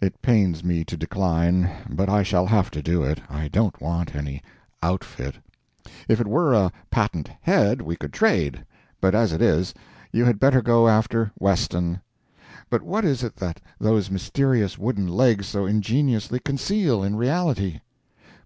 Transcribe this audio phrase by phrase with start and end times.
[0.00, 3.20] It pains me to decline, but I shall have to do it.
[3.28, 4.40] I don't want any
[4.82, 5.34] "outfit."
[6.08, 9.74] If it were a patent head, we could trade—but as it is,
[10.10, 12.00] you had better go after Weston.
[12.70, 17.80] But what is it that those mysterious wooden legs so ingeniously conceal, in reality?